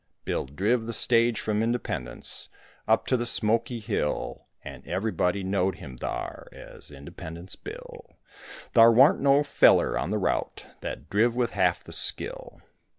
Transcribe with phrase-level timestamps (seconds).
[0.25, 2.49] Bill driv the stage from Independence
[2.87, 8.17] Up to the Smokey Hill; And everybody knowed him thar As Independence Bill,
[8.73, 12.63] Thar warn't no feller on the route That driv with half the skill.